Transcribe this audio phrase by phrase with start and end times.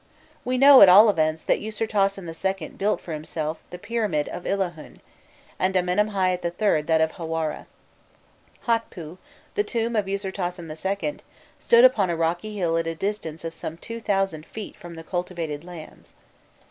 [0.43, 2.69] We know, at all events, that Usirtasen II.
[2.69, 4.99] built for himself the pyramid of Illahun,
[5.59, 6.81] and Amenemhâît III.
[6.81, 7.67] that of Hawâra.
[8.65, 9.19] "Hotpû,"
[9.53, 11.19] the tomb of Usirtasen II.,
[11.59, 15.03] stood upon a rocky hill at a distance of some two thousand feet from the
[15.03, 16.15] cultivated lands.